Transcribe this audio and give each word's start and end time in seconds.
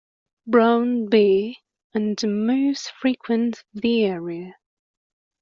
Brown 0.47 1.09
bear 1.09 1.51
and 1.93 2.19
moose 2.23 2.89
frequent 2.99 3.63
the 3.71 4.03
area. 4.05 4.55